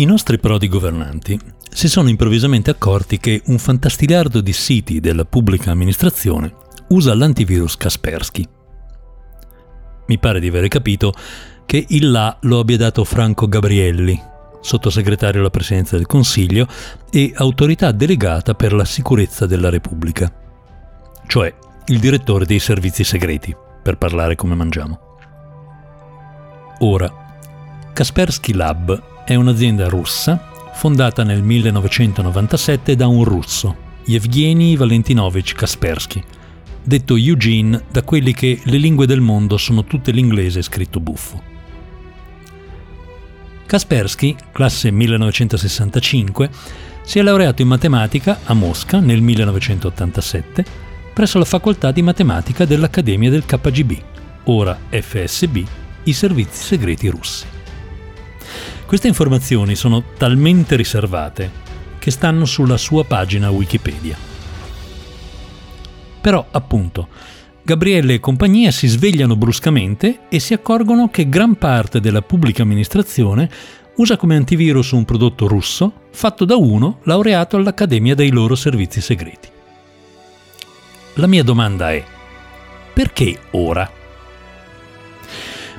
I 0.00 0.04
nostri 0.04 0.38
prodi 0.38 0.68
governanti 0.68 1.36
si 1.68 1.88
sono 1.88 2.08
improvvisamente 2.08 2.70
accorti 2.70 3.18
che 3.18 3.42
un 3.46 3.58
fantastiliardo 3.58 4.40
di 4.40 4.52
siti 4.52 5.00
della 5.00 5.24
pubblica 5.24 5.72
amministrazione 5.72 6.54
usa 6.90 7.16
l'antivirus 7.16 7.76
Kaspersky. 7.76 8.44
Mi 10.06 10.18
pare 10.20 10.38
di 10.38 10.46
aver 10.46 10.68
capito 10.68 11.12
che 11.66 11.84
il 11.88 12.12
là 12.12 12.36
lo 12.42 12.60
abbia 12.60 12.76
dato 12.76 13.02
Franco 13.02 13.48
Gabrielli, 13.48 14.22
sottosegretario 14.60 15.40
alla 15.40 15.50
Presidenza 15.50 15.96
del 15.96 16.06
Consiglio 16.06 16.68
e 17.10 17.32
autorità 17.34 17.90
delegata 17.90 18.54
per 18.54 18.74
la 18.74 18.84
sicurezza 18.84 19.46
della 19.46 19.68
Repubblica, 19.68 20.32
cioè 21.26 21.52
il 21.86 21.98
direttore 21.98 22.46
dei 22.46 22.60
servizi 22.60 23.02
segreti, 23.02 23.52
per 23.82 23.98
parlare 23.98 24.36
come 24.36 24.54
mangiamo. 24.54 25.00
Ora, 26.78 27.12
Kaspersky 27.92 28.52
Lab 28.52 29.16
è 29.28 29.34
un'azienda 29.34 29.90
russa 29.90 30.42
fondata 30.72 31.22
nel 31.22 31.42
1997 31.42 32.96
da 32.96 33.08
un 33.08 33.24
russo, 33.24 33.76
Yevgeny 34.06 34.74
Valentinovich 34.74 35.52
Kaspersky, 35.52 36.22
detto 36.82 37.14
Eugene 37.14 37.84
da 37.90 38.02
quelli 38.04 38.32
che 38.32 38.58
le 38.62 38.78
lingue 38.78 39.04
del 39.04 39.20
mondo 39.20 39.58
sono 39.58 39.84
tutte 39.84 40.12
l'inglese 40.12 40.62
scritto 40.62 40.98
buffo. 40.98 41.42
Kaspersky, 43.66 44.34
classe 44.50 44.90
1965, 44.90 46.48
si 47.02 47.18
è 47.18 47.22
laureato 47.22 47.60
in 47.60 47.68
matematica 47.68 48.38
a 48.44 48.54
Mosca 48.54 48.98
nel 48.98 49.20
1987 49.20 50.64
presso 51.12 51.38
la 51.38 51.44
facoltà 51.44 51.90
di 51.90 52.00
matematica 52.00 52.64
dell'Accademia 52.64 53.28
del 53.28 53.44
KGB, 53.44 53.92
ora 54.44 54.78
FSB, 54.88 55.58
i 56.04 56.12
servizi 56.14 56.64
segreti 56.64 57.08
russi. 57.08 57.56
Queste 58.88 59.06
informazioni 59.06 59.74
sono 59.74 60.02
talmente 60.16 60.74
riservate 60.74 61.50
che 61.98 62.10
stanno 62.10 62.46
sulla 62.46 62.78
sua 62.78 63.04
pagina 63.04 63.50
Wikipedia. 63.50 64.16
Però, 66.22 66.46
appunto, 66.50 67.08
Gabriele 67.62 68.14
e 68.14 68.20
compagnia 68.20 68.70
si 68.70 68.86
svegliano 68.86 69.36
bruscamente 69.36 70.20
e 70.30 70.38
si 70.38 70.54
accorgono 70.54 71.10
che 71.10 71.28
gran 71.28 71.56
parte 71.56 72.00
della 72.00 72.22
pubblica 72.22 72.62
amministrazione 72.62 73.50
usa 73.96 74.16
come 74.16 74.36
antivirus 74.36 74.92
un 74.92 75.04
prodotto 75.04 75.46
russo 75.46 76.04
fatto 76.10 76.46
da 76.46 76.56
uno 76.56 77.00
laureato 77.02 77.58
all'Accademia 77.58 78.14
dei 78.14 78.30
loro 78.30 78.54
servizi 78.54 79.02
segreti. 79.02 79.50
La 81.16 81.26
mia 81.26 81.44
domanda 81.44 81.92
è, 81.92 82.02
perché 82.94 83.38
ora? 83.50 83.97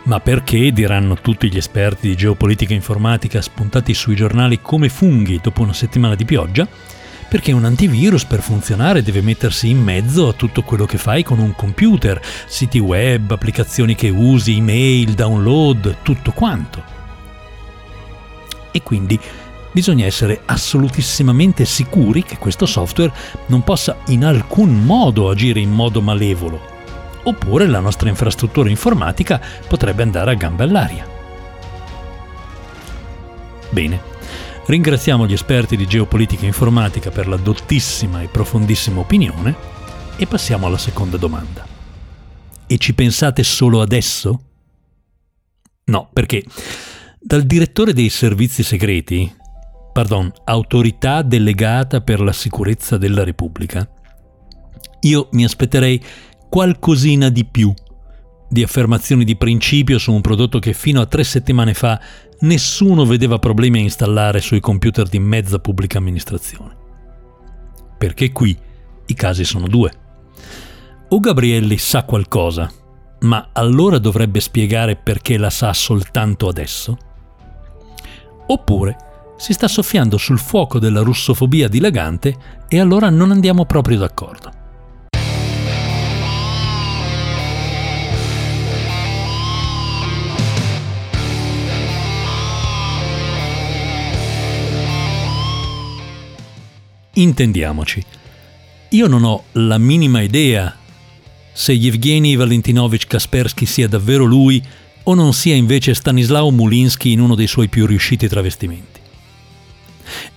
Ma 0.04 0.20
perché, 0.20 0.72
diranno 0.72 1.16
tutti 1.16 1.52
gli 1.52 1.58
esperti 1.58 2.08
di 2.08 2.16
geopolitica 2.16 2.74
informatica 2.74 3.42
spuntati 3.42 3.94
sui 3.94 4.16
giornali 4.16 4.62
come 4.62 4.90
funghi 4.90 5.40
dopo 5.42 5.62
una 5.62 5.74
settimana 5.74 6.16
di 6.16 6.26
pioggia? 6.26 6.68
Perché 7.28 7.52
un 7.52 7.66
antivirus 7.66 8.26
per 8.26 8.42
funzionare 8.42 9.04
deve 9.04 9.22
mettersi 9.22 9.70
in 9.70 9.80
mezzo 9.80 10.30
a 10.30 10.34
tutto 10.34 10.64
quello 10.64 10.86
che 10.86 10.98
fai 10.98 11.22
con 11.22 11.38
un 11.38 11.54
computer, 11.54 12.20
siti 12.48 12.80
web, 12.80 13.30
applicazioni 13.30 13.94
che 13.94 14.10
usi, 14.10 14.58
email, 14.58 15.14
download, 15.14 15.98
tutto 16.02 16.32
quanto. 16.32 16.82
E 18.72 18.82
quindi 18.82 19.20
bisogna 19.72 20.06
essere 20.06 20.42
assolutissimamente 20.46 21.66
sicuri 21.66 22.24
che 22.24 22.38
questo 22.38 22.66
software 22.66 23.14
non 23.48 23.64
possa 23.64 23.98
in 24.08 24.26
alcun 24.26 24.84
modo 24.84 25.30
agire 25.30 25.60
in 25.60 25.70
modo 25.70 26.02
malevolo 26.02 26.69
oppure 27.24 27.68
la 27.68 27.80
nostra 27.80 28.10
infrastruttura 28.10 28.70
informatica 28.70 29.42
potrebbe 29.68 30.04
andare 30.04 30.32
a 30.32 30.36
gambe 30.36 30.64
all'aria. 30.64 31.08
Bene, 33.70 34.02
ringraziamo 34.66 35.28
gli 35.28 35.34
esperti 35.34 35.78
di 35.78 35.88
geopolitica 35.88 36.46
informatica 36.46 37.12
per 37.12 37.28
la 37.28 37.38
dottissima 37.38 38.22
e 38.22 38.28
profondissima 38.28 39.00
opinione 39.00 39.56
e 40.16 40.26
passiamo 40.26 40.68
alla 40.68 40.78
seconda 40.78 41.18
domanda. 41.18 41.66
E 42.68 42.78
ci 42.78 42.94
pensate 42.94 43.44
solo 43.44 43.82
adesso? 43.82 44.42
No, 45.86 46.10
perché 46.14 46.44
dal 47.20 47.44
direttore 47.44 47.94
dei 47.94 48.10
servizi 48.10 48.64
segreti, 48.64 49.32
pardon, 49.92 50.32
autorità 50.46 51.22
delegata 51.22 52.02
per 52.02 52.22
la 52.22 52.32
sicurezza 52.32 52.98
della 52.98 53.24
Repubblica, 53.24 53.88
io 55.02 55.30
mi 55.32 55.44
aspetterei 55.44 56.02
qualcosina 56.50 57.30
di 57.30 57.46
più 57.46 57.74
di 58.50 58.64
affermazioni 58.64 59.24
di 59.24 59.36
principio 59.36 60.00
su 60.00 60.12
un 60.12 60.22
prodotto 60.22 60.58
che 60.58 60.74
fino 60.74 61.02
a 61.02 61.06
tre 61.06 61.24
settimane 61.24 61.76
fa 61.76 62.02
nessuno 62.40 63.06
vedeva 63.06 63.38
problemi 63.38 63.80
a 63.80 63.84
installare 63.84 64.42
sui 64.42 64.60
computer 64.60 65.08
di 65.08 65.20
mezza 65.20 65.60
pubblica 65.60 66.00
amministrazione. 66.00 66.76
Perché 67.98 68.32
qui 68.32 68.58
i 69.06 69.14
casi 69.14 69.44
sono 69.44 69.68
due. 69.68 69.92
O 71.10 71.20
Gabrielli 71.20 71.78
sa 71.78 72.04
qualcosa, 72.04 72.72
ma 73.22 73.50
allora 73.54 74.00
dovrebbe 74.00 74.40
spiegare 74.40 74.96
perché 74.96 75.38
la 75.38 75.50
sa 75.50 75.72
soltanto 75.74 76.48
adesso? 76.48 76.98
Oppure 78.48 78.98
si 79.38 79.54
sta 79.54 79.68
soffiando 79.68 80.18
sul 80.18 80.40
fuoco 80.40 80.80
della 80.80 81.02
russofobia 81.02 81.68
dilagante 81.68 82.36
e 82.68 82.80
allora 82.80 83.10
non 83.10 83.32
andiamo 83.32 83.66
proprio 83.66 84.00
d'accordo. 84.00 84.59
Intendiamoci, 97.20 98.02
io 98.92 99.08
non 99.08 99.26
ho 99.26 99.44
la 99.52 99.78
minima 99.78 100.22
idea 100.22 100.74
se 101.52 101.74
Yevgeny 101.74 102.38
Valentinovich 102.38 103.08
Kaspersky 103.08 103.66
sia 103.66 103.90
davvero 103.90 104.24
lui 104.24 104.64
o 105.04 105.14
non 105.16 105.34
sia 105.34 105.54
invece 105.54 105.94
Stanislao 105.94 106.50
Mulinsky 106.50 107.12
in 107.12 107.20
uno 107.20 107.36
dei 107.36 107.48
suoi 107.48 107.68
più 107.68 107.86
riusciti 107.86 108.30
travestimenti. 108.30 109.02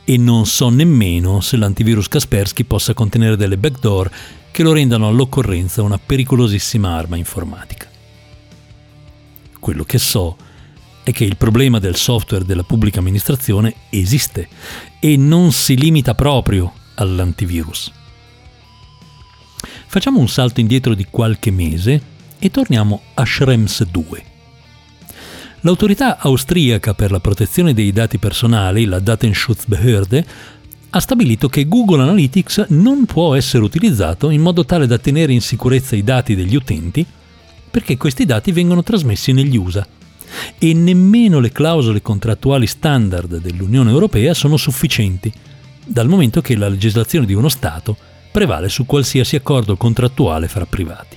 E 0.03 0.17
non 0.17 0.45
so 0.45 0.71
nemmeno 0.71 1.41
se 1.41 1.57
l'antivirus 1.57 2.09
Kaspersky 2.09 2.65
possa 2.65 2.95
contenere 2.95 3.37
delle 3.37 3.59
backdoor 3.59 4.11
che 4.51 4.65
lo 4.65 4.73
rendano 4.73 5.07
all'occorrenza 5.07 5.83
una 5.83 6.01
pericolosissima 6.05 6.97
arma 6.97 7.15
informatica. 7.15 7.89
Quello 9.61 9.85
che 9.85 9.99
so 9.99 10.37
è 10.37 10.52
che 11.11 11.25
il 11.25 11.37
problema 11.37 11.81
del 11.81 11.97
software 11.97 12.45
della 12.45 12.63
pubblica 12.63 13.01
amministrazione 13.01 13.75
esiste 13.91 14.49
e 15.01 15.17
non 15.17 15.51
si 15.51 15.77
limita 15.77 16.15
proprio 16.15 16.73
all'antivirus. 16.95 17.91
Facciamo 19.87 20.21
un 20.21 20.29
salto 20.29 20.61
indietro 20.61 20.95
di 20.95 21.07
qualche 21.11 21.51
mese 21.51 22.01
e 22.39 22.51
torniamo 22.51 23.03
a 23.15 23.25
Schrems 23.25 23.85
2. 23.85 24.25
L'autorità 25.61 26.19
austriaca 26.19 26.95
per 26.95 27.11
la 27.11 27.21
protezione 27.21 27.75
dei 27.75 27.93
dati 27.93 28.19
personali, 28.19 28.85
la 28.85 29.01
Datenschutzbehörde, 29.01 30.27
ha 30.91 31.01
stabilito 31.01 31.49
che 31.49 31.67
Google 31.67 32.03
Analytics 32.03 32.67
non 32.71 33.07
può 33.07 33.35
essere 33.35 33.65
utilizzato 33.65 34.31
in 34.31 34.41
modo 34.41 34.65
tale 34.65 34.87
da 34.87 34.99
tenere 34.99 35.33
in 35.33 35.41
sicurezza 35.41 35.97
i 35.97 36.05
dati 36.05 36.35
degli 36.35 36.55
utenti 36.55 37.05
perché 37.71 37.97
questi 37.97 38.27
dati 38.27 38.53
vengono 38.53 38.83
trasmessi 38.83 39.33
negli 39.33 39.57
USA 39.57 39.87
e 40.59 40.75
nemmeno 40.75 41.41
le 41.41 41.51
clausole 41.51 42.03
contrattuali 42.03 42.67
standard 42.67 43.39
dell'Unione 43.39 43.91
Europea 43.91 44.35
sono 44.35 44.57
sufficienti, 44.57 45.33
dal 45.85 46.09
momento 46.09 46.41
che 46.41 46.57
la 46.57 46.69
legislazione 46.69 47.27
di 47.27 47.35
uno 47.35 47.49
Stato 47.49 47.97
prevale 48.31 48.69
su 48.69 48.87
qualsiasi 48.87 49.37
accordo 49.37 49.77
contrattuale 49.77 50.49
fra 50.49 50.67
privati. 50.67 51.17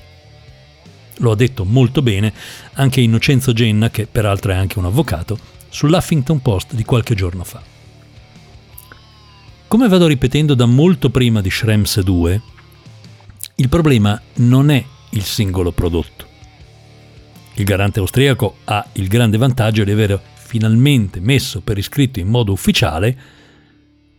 Lo 1.18 1.30
ha 1.30 1.36
detto 1.36 1.64
molto 1.64 2.02
bene 2.02 2.32
anche 2.74 3.00
Innocenzo 3.00 3.52
Genna, 3.52 3.90
che 3.90 4.06
peraltro 4.06 4.52
è 4.52 4.54
anche 4.54 4.78
un 4.78 4.84
avvocato, 4.84 5.38
sull'Huffington 5.68 6.42
Post 6.42 6.74
di 6.74 6.84
qualche 6.84 7.14
giorno 7.14 7.44
fa. 7.44 7.62
Come 9.68 9.88
vado 9.88 10.06
ripetendo 10.06 10.54
da 10.54 10.66
molto 10.66 11.10
prima 11.10 11.40
di 11.40 11.50
Schrems 11.50 12.00
2, 12.00 12.42
il 13.56 13.68
problema 13.68 14.20
non 14.34 14.70
è 14.70 14.84
il 15.10 15.24
singolo 15.24 15.72
prodotto. 15.72 16.34
Il 17.58 17.64
garante 17.64 18.00
austriaco 18.00 18.58
ha 18.64 18.86
il 18.94 19.08
grande 19.08 19.38
vantaggio 19.38 19.82
di 19.82 19.90
aver 19.90 20.20
finalmente 20.34 21.20
messo 21.20 21.62
per 21.62 21.78
iscritto 21.78 22.20
in 22.20 22.28
modo 22.28 22.52
ufficiale 22.52 23.18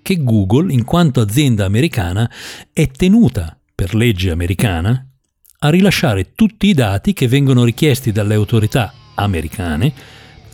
che 0.02 0.24
Google, 0.24 0.74
in 0.74 0.84
quanto 0.84 1.22
azienda 1.22 1.66
americana, 1.66 2.30
è 2.74 2.90
tenuta, 2.90 3.56
per 3.76 3.94
legge 3.94 4.32
americana, 4.32 5.06
a 5.60 5.70
rilasciare 5.70 6.32
tutti 6.34 6.68
i 6.68 6.74
dati 6.74 7.14
che 7.14 7.28
vengono 7.28 7.64
richiesti 7.64 8.12
dalle 8.12 8.34
autorità 8.34 8.92
americane, 9.16 9.94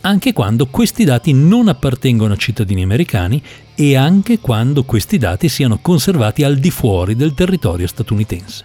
anche 0.01 0.33
quando 0.33 0.67
questi 0.67 1.05
dati 1.05 1.31
non 1.31 1.69
appartengono 1.69 2.33
a 2.33 2.37
cittadini 2.37 2.83
americani 2.83 3.41
e 3.75 3.95
anche 3.95 4.39
quando 4.39 4.83
questi 4.83 5.17
dati 5.17 5.47
siano 5.47 5.79
conservati 5.79 6.43
al 6.43 6.57
di 6.57 6.69
fuori 6.69 7.15
del 7.15 7.33
territorio 7.33 7.87
statunitense. 7.87 8.63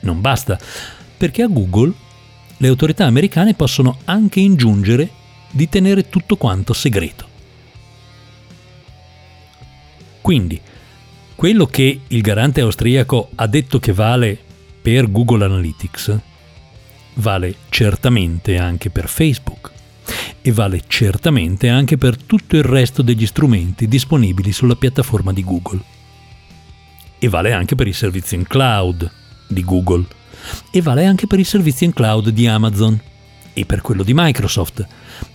Non 0.00 0.20
basta, 0.20 0.58
perché 1.16 1.42
a 1.42 1.46
Google 1.46 1.92
le 2.58 2.68
autorità 2.68 3.04
americane 3.04 3.54
possono 3.54 3.98
anche 4.04 4.40
ingiungere 4.40 5.10
di 5.50 5.68
tenere 5.68 6.08
tutto 6.08 6.36
quanto 6.36 6.72
segreto. 6.72 7.28
Quindi, 10.20 10.60
quello 11.34 11.66
che 11.66 12.00
il 12.06 12.20
garante 12.20 12.60
austriaco 12.60 13.30
ha 13.34 13.46
detto 13.46 13.78
che 13.78 13.92
vale 13.92 14.38
per 14.80 15.10
Google 15.10 15.44
Analytics, 15.44 16.18
vale 17.14 17.54
certamente 17.68 18.58
anche 18.58 18.90
per 18.90 19.08
Facebook 19.08 19.70
e 20.42 20.52
vale 20.52 20.82
certamente 20.86 21.68
anche 21.68 21.98
per 21.98 22.16
tutto 22.16 22.56
il 22.56 22.62
resto 22.62 23.02
degli 23.02 23.26
strumenti 23.26 23.88
disponibili 23.88 24.52
sulla 24.52 24.76
piattaforma 24.76 25.32
di 25.32 25.44
Google. 25.44 25.80
E 27.18 27.28
vale 27.28 27.52
anche 27.52 27.74
per 27.74 27.86
i 27.86 27.92
servizi 27.92 28.34
in 28.34 28.46
cloud 28.46 29.10
di 29.48 29.64
Google. 29.64 30.06
E 30.70 30.82
vale 30.82 31.04
anche 31.04 31.26
per 31.26 31.38
i 31.38 31.44
servizi 31.44 31.84
in 31.84 31.92
cloud 31.92 32.28
di 32.30 32.46
Amazon 32.46 32.98
e 33.52 33.64
per 33.64 33.80
quello 33.80 34.02
di 34.02 34.12
Microsoft. 34.14 34.86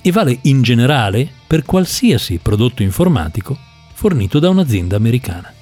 E 0.01 0.11
vale 0.11 0.39
in 0.43 0.61
generale 0.61 1.29
per 1.47 1.63
qualsiasi 1.63 2.39
prodotto 2.41 2.83
informatico 2.83 3.57
fornito 3.93 4.39
da 4.39 4.49
un'azienda 4.49 4.95
americana. 4.95 5.53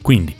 Quindi, 0.00 0.34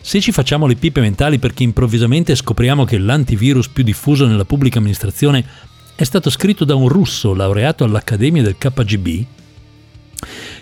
se 0.00 0.20
ci 0.20 0.32
facciamo 0.32 0.66
le 0.66 0.76
pipe 0.76 1.00
mentali 1.00 1.38
perché 1.38 1.62
improvvisamente 1.62 2.34
scopriamo 2.34 2.84
che 2.84 2.98
l'antivirus 2.98 3.68
più 3.68 3.84
diffuso 3.84 4.26
nella 4.26 4.44
pubblica 4.44 4.78
amministrazione 4.78 5.44
è 5.94 6.04
stato 6.04 6.28
scritto 6.28 6.64
da 6.64 6.74
un 6.74 6.88
russo 6.88 7.32
laureato 7.34 7.84
all'Accademia 7.84 8.42
del 8.42 8.58
KGB, 8.58 9.24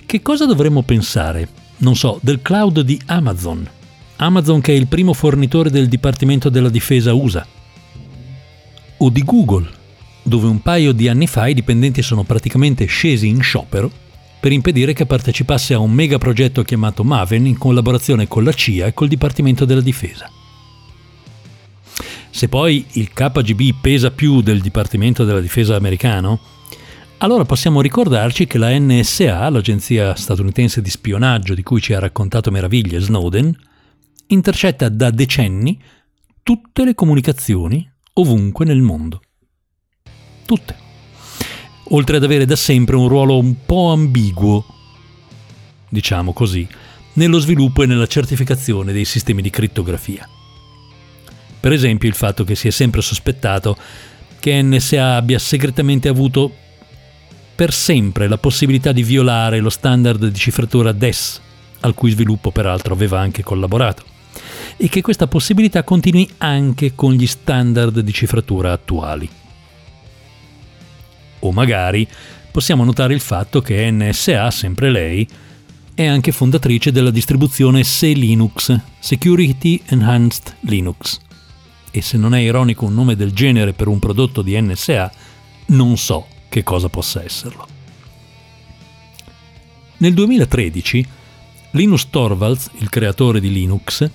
che 0.07 0.23
cosa 0.23 0.45
dovremmo 0.47 0.83
pensare, 0.83 1.49
non 1.79 1.97
so, 1.97 2.19
del 2.23 2.43
cloud 2.43 2.81
di 2.81 3.01
Amazon? 3.07 3.67
Amazon 4.23 4.61
che 4.61 4.73
è 4.73 4.77
il 4.77 4.87
primo 4.87 5.15
fornitore 5.15 5.69
del 5.69 5.89
Dipartimento 5.89 6.49
della 6.49 6.69
Difesa 6.69 7.13
USA. 7.13 7.45
O 8.99 9.11
di 9.11 9.25
Google, 9.25 9.69
dove 10.23 10.47
un 10.47 10.63
paio 10.63 10.93
di 10.93 11.09
anni 11.09 11.27
fa 11.27 11.49
i 11.49 11.55
dipendenti 11.55 12.03
sono 12.03 12.23
praticamente 12.23 12.85
scesi 12.85 13.27
in 13.27 13.43
sciopero 13.43 13.91
per 14.39 14.53
impedire 14.53 14.93
che 14.93 15.07
partecipasse 15.07 15.75
a 15.75 15.81
un 15.81 15.91
mega 15.91 16.19
progetto 16.19 16.63
chiamato 16.63 17.03
Maven 17.03 17.47
in 17.47 17.59
collaborazione 17.59 18.29
con 18.29 18.45
la 18.45 18.53
CIA 18.53 18.87
e 18.87 18.95
col 18.95 19.09
Dipartimento 19.09 19.65
della 19.65 19.81
Difesa. 19.81 20.31
Se 22.31 22.49
poi 22.49 22.87
il 22.93 23.13
KGB 23.13 23.81
pesa 23.81 24.13
più 24.13 24.41
del 24.41 24.61
Dipartimento 24.61 25.25
della 25.25 25.41
Difesa 25.41 25.75
americano, 25.75 26.39
allora 27.19 27.45
possiamo 27.45 27.81
ricordarci 27.81 28.47
che 28.47 28.59
la 28.59 28.71
NSA, 28.71 29.49
l'agenzia 29.49 30.15
statunitense 30.15 30.81
di 30.81 30.91
spionaggio 30.91 31.55
di 31.55 31.63
cui 31.65 31.81
ci 31.81 31.93
ha 31.93 31.99
raccontato 31.99 32.53
meraviglie 32.53 33.01
Snowden, 33.01 33.57
intercetta 34.33 34.89
da 34.89 35.11
decenni 35.11 35.79
tutte 36.43 36.85
le 36.85 36.95
comunicazioni 36.95 37.89
ovunque 38.15 38.65
nel 38.65 38.81
mondo. 38.81 39.21
Tutte. 40.47 40.77
Oltre 41.91 42.17
ad 42.17 42.25
avere 42.25 42.47
da 42.47 42.57
sempre 42.57 42.97
un 42.97 43.09
ruolo 43.09 43.39
un 43.39 43.65
po' 43.67 43.93
ambiguo, 43.93 44.65
diciamo 45.89 46.33
così, 46.33 46.67
nello 47.15 47.39
sviluppo 47.39 47.83
e 47.83 47.87
nella 47.87 48.07
certificazione 48.07 48.93
dei 48.93 49.05
sistemi 49.05 49.43
di 49.43 49.51
crittografia. 49.51 50.27
Per 51.61 51.73
esempio 51.73 52.09
il 52.09 52.15
fatto 52.15 52.45
che 52.45 52.55
si 52.55 52.69
è 52.69 52.71
sempre 52.71 53.03
sospettato 53.03 53.77
che 54.41 54.61
NSA 54.61 55.17
abbia 55.17 55.39
segretamente 55.39 56.09
avuto 56.09 56.53
per 57.55 57.73
sempre 57.73 58.27
la 58.27 58.39
possibilità 58.39 58.93
di 58.93 59.03
violare 59.03 59.61
lo 59.61 59.71
standard 59.71 60.27
di 60.27 60.39
cifratura 60.39 60.91
DES, 60.91 61.41
al 61.81 61.95
cui 61.95 62.11
sviluppo 62.11 62.51
peraltro 62.51 62.95
aveva 62.95 63.21
anche 63.21 63.43
collaborato, 63.43 64.05
e 64.77 64.89
che 64.89 65.01
questa 65.01 65.27
possibilità 65.27 65.85
continui 65.85 66.29
anche 66.39 66.95
con 66.95 67.13
gli 67.13 67.27
standard 67.27 68.01
di 68.01 68.13
cifratura 68.13 68.73
attuali. 68.73 69.29
O 71.41 71.53
magari 71.53 72.07
possiamo 72.51 72.85
notare 72.85 73.15
il 73.15 73.21
fatto 73.21 73.61
che 73.61 73.91
NSA, 73.91 74.51
sempre 74.51 74.91
lei, 74.91 75.29
è 75.95 76.07
anche 76.07 76.33
fondatrice 76.33 76.93
della 76.93 77.11
distribuzione 77.11 77.83
C-Linux, 77.83 78.79
Security 78.99 79.81
Enhanced 79.87 80.57
Linux, 80.61 81.21
e 81.91 82.01
se 82.01 82.17
non 82.17 82.35
è 82.35 82.41
ironico 82.41 82.87
un 82.87 82.95
nome 82.95 83.17
del 83.17 83.33
genere 83.33 83.75
per 83.75 83.89
un 83.89 83.99
prodotto 83.99 84.41
di 84.41 84.59
NSA, 84.59 85.13
non 85.67 85.99
so 85.99 86.27
che 86.49 86.63
cosa 86.63 86.89
possa 86.89 87.23
esserlo. 87.23 87.69
Nel 89.99 90.15
2013 90.15 91.07
Linus 91.75 92.11
Torvalds, 92.11 92.71
il 92.79 92.91
creatore 92.91 93.41
di 93.41 93.51
Linux, 93.51 94.09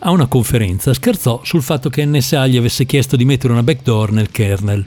a 0.00 0.10
una 0.10 0.26
conferenza 0.26 0.92
scherzò 0.92 1.40
sul 1.42 1.62
fatto 1.62 1.88
che 1.88 2.04
NSA 2.04 2.46
gli 2.46 2.58
avesse 2.58 2.84
chiesto 2.84 3.16
di 3.16 3.24
mettere 3.24 3.52
una 3.54 3.62
backdoor 3.62 4.12
nel 4.12 4.30
kernel. 4.30 4.86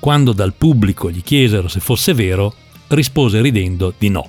Quando 0.00 0.32
dal 0.32 0.54
pubblico 0.54 1.08
gli 1.10 1.22
chiesero 1.22 1.68
se 1.68 1.78
fosse 1.78 2.14
vero, 2.14 2.52
rispose 2.88 3.40
ridendo 3.40 3.94
di 3.96 4.08
no. 4.08 4.28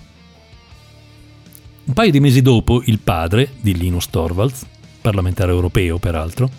Un 1.85 1.93
paio 1.93 2.11
di 2.11 2.19
mesi 2.19 2.43
dopo, 2.43 2.83
il 2.85 2.99
padre 2.99 3.53
di 3.59 3.75
Linus 3.75 4.07
Torvalds, 4.09 4.63
parlamentare 5.01 5.51
europeo 5.51 5.97
peraltro, 5.97 6.49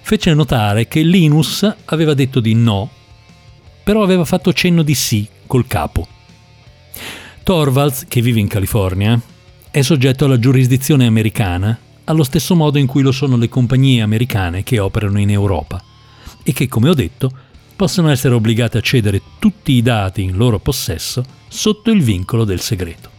fece 0.00 0.32
notare 0.32 0.88
che 0.88 1.02
Linus 1.02 1.70
aveva 1.86 2.14
detto 2.14 2.40
di 2.40 2.54
no, 2.54 2.88
però 3.84 4.02
aveva 4.02 4.24
fatto 4.24 4.54
cenno 4.54 4.82
di 4.82 4.94
sì 4.94 5.28
col 5.46 5.66
capo. 5.66 6.06
Torvalds, 7.50 8.04
che 8.06 8.22
vive 8.22 8.38
in 8.38 8.46
California, 8.46 9.20
è 9.72 9.82
soggetto 9.82 10.24
alla 10.24 10.38
giurisdizione 10.38 11.04
americana, 11.04 11.76
allo 12.04 12.22
stesso 12.22 12.54
modo 12.54 12.78
in 12.78 12.86
cui 12.86 13.02
lo 13.02 13.10
sono 13.10 13.36
le 13.36 13.48
compagnie 13.48 14.02
americane 14.02 14.62
che 14.62 14.78
operano 14.78 15.18
in 15.18 15.30
Europa 15.30 15.82
e 16.44 16.52
che, 16.52 16.68
come 16.68 16.90
ho 16.90 16.94
detto, 16.94 17.28
possono 17.74 18.08
essere 18.08 18.34
obbligate 18.34 18.78
a 18.78 18.80
cedere 18.80 19.20
tutti 19.40 19.72
i 19.72 19.82
dati 19.82 20.22
in 20.22 20.36
loro 20.36 20.60
possesso 20.60 21.24
sotto 21.48 21.90
il 21.90 22.04
vincolo 22.04 22.44
del 22.44 22.60
segreto. 22.60 23.10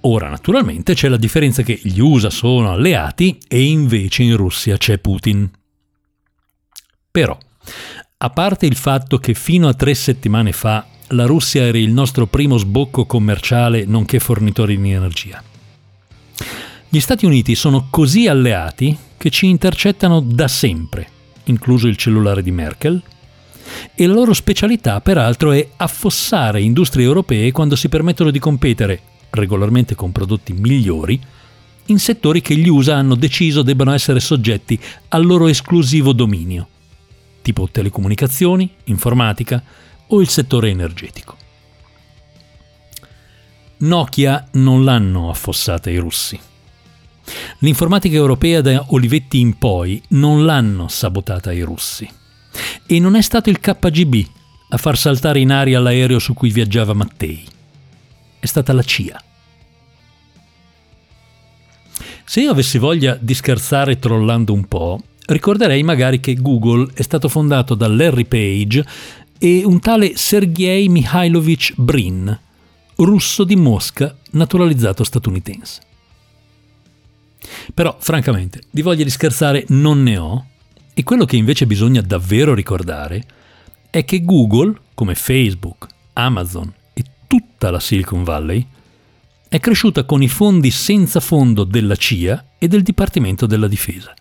Ora, 0.00 0.28
naturalmente, 0.28 0.94
c'è 0.94 1.06
la 1.06 1.16
differenza 1.16 1.62
che 1.62 1.78
gli 1.80 2.00
USA 2.00 2.30
sono 2.30 2.72
alleati 2.72 3.38
e 3.46 3.62
invece 3.62 4.24
in 4.24 4.36
Russia 4.36 4.76
c'è 4.76 4.98
Putin. 4.98 5.48
Però, 7.12 7.38
a 8.16 8.30
parte 8.30 8.66
il 8.66 8.74
fatto 8.74 9.18
che 9.18 9.34
fino 9.34 9.68
a 9.68 9.74
tre 9.74 9.94
settimane 9.94 10.50
fa 10.50 10.86
la 11.12 11.26
Russia 11.26 11.62
era 11.62 11.78
il 11.78 11.90
nostro 11.90 12.26
primo 12.26 12.56
sbocco 12.58 13.06
commerciale 13.06 13.84
nonché 13.84 14.18
fornitore 14.18 14.76
di 14.76 14.90
energia, 14.90 15.42
gli 16.88 17.00
Stati 17.00 17.24
Uniti 17.24 17.54
sono 17.54 17.86
così 17.88 18.26
alleati 18.26 18.94
che 19.16 19.30
ci 19.30 19.46
intercettano 19.46 20.20
da 20.20 20.46
sempre, 20.48 21.08
incluso 21.44 21.86
il 21.86 21.96
cellulare 21.96 22.42
di 22.42 22.50
Merkel, 22.50 23.00
e 23.94 24.06
la 24.06 24.12
loro 24.12 24.34
specialità 24.34 25.00
peraltro 25.00 25.52
è 25.52 25.66
affossare 25.76 26.60
industrie 26.60 27.04
europee 27.04 27.52
quando 27.52 27.76
si 27.76 27.88
permettono 27.88 28.30
di 28.30 28.38
competere 28.38 29.00
regolarmente 29.30 29.94
con 29.94 30.12
prodotti 30.12 30.52
migliori, 30.52 31.18
in 31.86 31.98
settori 31.98 32.40
che 32.42 32.56
gli 32.56 32.68
USA 32.68 32.96
hanno 32.96 33.14
deciso 33.14 33.62
debbano 33.62 33.92
essere 33.92 34.20
soggetti 34.20 34.78
al 35.08 35.24
loro 35.24 35.48
esclusivo 35.48 36.12
dominio, 36.12 36.68
tipo 37.40 37.68
telecomunicazioni, 37.70 38.70
informatica 38.84 39.62
o 40.14 40.20
il 40.20 40.28
settore 40.28 40.70
energetico. 40.70 41.36
Nokia 43.78 44.48
non 44.52 44.84
l'hanno 44.84 45.30
affossata 45.30 45.90
i 45.90 45.96
russi. 45.96 46.38
L'informatica 47.58 48.16
europea 48.16 48.60
da 48.60 48.84
Olivetti 48.88 49.40
in 49.40 49.58
poi 49.58 50.02
non 50.08 50.44
l'hanno 50.44 50.88
sabotata 50.88 51.52
i 51.52 51.62
russi. 51.62 52.08
E 52.86 52.98
non 52.98 53.16
è 53.16 53.22
stato 53.22 53.50
il 53.50 53.58
KGB 53.60 54.14
a 54.70 54.76
far 54.76 54.96
saltare 54.96 55.40
in 55.40 55.50
aria 55.50 55.80
l'aereo 55.80 56.18
su 56.18 56.34
cui 56.34 56.50
viaggiava 56.50 56.92
Mattei 56.92 57.44
è 58.42 58.46
stata 58.46 58.72
la 58.72 58.82
CIA. 58.82 59.22
Se 62.24 62.40
io 62.40 62.50
avessi 62.50 62.78
voglia 62.78 63.16
di 63.20 63.34
scherzare 63.34 64.00
trollando 64.00 64.52
un 64.52 64.66
po', 64.66 65.00
ricorderei 65.26 65.84
magari 65.84 66.18
che 66.18 66.34
Google 66.34 66.90
è 66.94 67.02
stato 67.02 67.28
fondato 67.28 67.76
da 67.76 67.86
Larry 67.86 68.24
Page 68.24 68.84
e 69.44 69.64
un 69.64 69.80
tale 69.80 70.16
Sergei 70.16 70.88
Mikhailovich 70.88 71.74
Brin, 71.74 72.38
russo 72.94 73.42
di 73.42 73.56
Mosca, 73.56 74.16
naturalizzato 74.30 75.02
statunitense. 75.02 75.80
Però, 77.74 77.96
francamente, 77.98 78.60
di 78.70 78.82
voglia 78.82 79.02
di 79.02 79.10
scherzare 79.10 79.64
non 79.70 80.04
ne 80.04 80.16
ho, 80.16 80.46
e 80.94 81.02
quello 81.02 81.24
che 81.24 81.34
invece 81.34 81.66
bisogna 81.66 82.00
davvero 82.02 82.54
ricordare 82.54 83.24
è 83.90 84.04
che 84.04 84.24
Google, 84.24 84.80
come 84.94 85.16
Facebook, 85.16 85.88
Amazon 86.12 86.72
tutta 87.26 87.70
la 87.70 87.80
Silicon 87.80 88.22
Valley, 88.22 88.64
è 89.48 89.58
cresciuta 89.58 90.04
con 90.04 90.22
i 90.22 90.28
fondi 90.28 90.70
senza 90.70 91.18
fondo 91.18 91.64
della 91.64 91.96
CIA 91.96 92.44
e 92.58 92.68
del 92.68 92.82
Dipartimento 92.82 93.46
della 93.46 93.66
Difesa. 93.66 94.14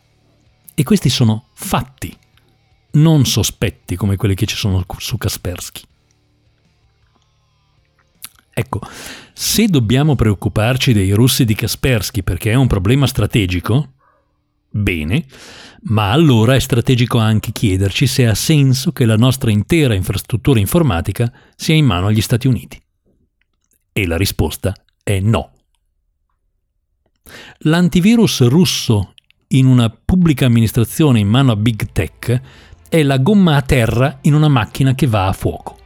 E 0.74 0.84
questi 0.84 1.10
sono 1.10 1.48
fatti, 1.54 2.18
non 2.92 3.26
sospetti 3.26 3.96
come 3.96 4.16
quelli 4.16 4.36
che 4.36 4.46
ci 4.46 4.56
sono 4.56 4.86
su 4.98 5.18
Kaspersky. 5.18 5.82
Ecco, 8.54 8.82
se 9.34 9.68
dobbiamo 9.68 10.16
preoccuparci 10.16 10.92
dei 10.94 11.12
russi 11.14 11.46
di 11.46 11.56
Kaspersky 11.56 12.22
perché 12.22 12.52
è 12.52 12.56
un 12.56 12.68
problema 12.68 13.08
strategico, 13.08 13.94
bene, 14.70 15.26
ma 15.84 16.12
allora 16.12 16.56
è 16.56 16.60
strategico 16.60 17.18
anche 17.18 17.52
chiederci 17.52 18.08
se 18.08 18.28
ha 18.28 18.36
senso 18.36 18.92
che 18.92 19.06
la 19.06 19.16
nostra 19.16 19.52
intera 19.52 19.94
infrastruttura 19.94 20.60
informatica 20.60 21.32
sia 21.56 21.76
in 21.76 21.86
mano 21.86 22.08
agli 22.08 22.22
Stati 22.22 22.48
Uniti. 22.48 22.80
E 23.94 24.06
la 24.06 24.18
risposta 24.18 24.74
è 25.02 25.20
no. 25.20 25.54
L'antivirus 27.60 28.48
russo 28.48 29.14
in 29.50 29.66
una 29.66 29.90
pubblica 29.90 30.46
amministrazione 30.46 31.20
in 31.20 31.28
mano 31.28 31.52
a 31.52 31.56
Big 31.56 31.92
Tech 31.92 32.42
è 32.92 33.04
la 33.04 33.20
gomma 33.20 33.56
a 33.56 33.62
terra 33.62 34.18
in 34.24 34.34
una 34.34 34.50
macchina 34.50 34.94
che 34.94 35.08
va 35.08 35.28
a 35.28 35.32
fuoco. 35.32 35.78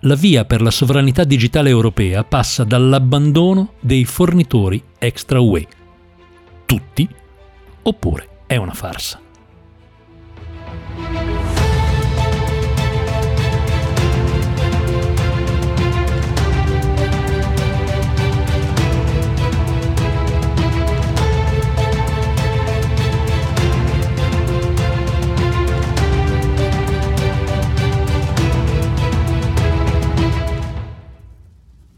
La 0.00 0.16
via 0.16 0.44
per 0.44 0.62
la 0.62 0.72
sovranità 0.72 1.22
digitale 1.22 1.68
europea 1.68 2.24
passa 2.24 2.64
dall'abbandono 2.64 3.74
dei 3.78 4.04
fornitori 4.04 4.82
extra 4.98 5.38
UE. 5.38 5.64
Tutti 6.66 7.08
oppure 7.82 8.28
è 8.46 8.56
una 8.56 8.74
farsa. 8.74 9.20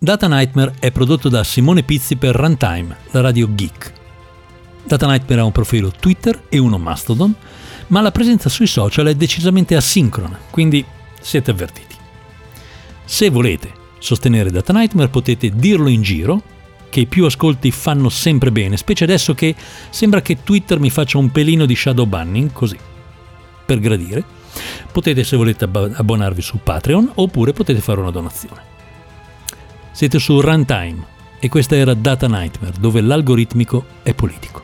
Data 0.09 0.27
Nightmare 0.27 0.73
è 0.79 0.91
prodotto 0.91 1.29
da 1.29 1.45
Simone 1.45 1.83
Pizzi 1.83 2.17
per 2.17 2.35
Runtime, 2.35 2.97
la 3.11 3.21
radio 3.21 3.47
geek. 3.55 3.93
Data 4.87 5.07
Nightmare 5.07 5.43
ha 5.43 5.45
un 5.45 5.53
profilo 5.53 5.91
Twitter 5.91 6.45
e 6.49 6.57
uno 6.57 6.79
Mastodon, 6.79 7.35
ma 7.89 8.01
la 8.01 8.11
presenza 8.11 8.49
sui 8.49 8.67
social 8.67 9.09
è 9.09 9.15
decisamente 9.15 9.77
asincrona, 9.77 10.39
quindi 10.49 10.83
siete 11.21 11.51
avvertiti. 11.51 11.95
Se 13.05 13.29
volete 13.29 13.71
sostenere 13.99 14.51
Data 14.51 14.73
Nightmare 14.73 15.11
potete 15.11 15.51
dirlo 15.51 15.89
in 15.91 16.01
giro, 16.01 16.43
che 16.89 17.01
i 17.01 17.07
più 17.07 17.27
ascolti 17.27 17.71
fanno 17.71 18.09
sempre 18.09 18.51
bene, 18.51 18.79
specie 18.79 19.05
adesso 19.05 19.35
che 19.35 19.55
sembra 19.91 20.23
che 20.23 20.43
Twitter 20.43 20.79
mi 20.81 20.89
faccia 20.89 21.19
un 21.19 21.31
pelino 21.31 21.67
di 21.67 21.77
shadow 21.77 22.07
banning, 22.07 22.51
così, 22.51 22.79
per 23.63 23.79
gradire. 23.79 24.25
Potete 24.91 25.23
se 25.23 25.37
volete 25.37 25.65
abbonarvi 25.67 26.41
su 26.41 26.61
Patreon 26.63 27.11
oppure 27.17 27.53
potete 27.53 27.83
fare 27.83 28.01
una 28.01 28.11
donazione. 28.11 28.77
Siete 29.99 30.21
su 30.21 30.41
Runtime 30.41 31.05
e 31.41 31.49
questa 31.49 31.75
era 31.75 31.93
Data 31.93 32.29
Nightmare, 32.29 32.79
dove 32.79 33.01
l'algoritmico 33.01 33.85
è 34.05 34.15
politico. 34.15 34.63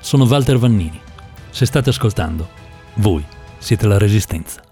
Sono 0.00 0.24
Walter 0.24 0.56
Vannini. 0.56 0.98
Se 1.50 1.66
state 1.66 1.90
ascoltando, 1.90 2.48
voi 2.94 3.22
siete 3.58 3.86
la 3.86 3.98
resistenza. 3.98 4.65